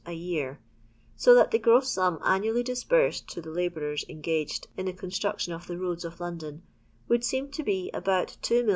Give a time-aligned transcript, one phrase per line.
[0.03, 0.57] a year;
[1.15, 5.67] so that the gross sum annually disbursed to the labourers engaged in the construction of
[5.67, 6.63] the roads of London
[7.07, 8.69] would leem to be about 2,250,000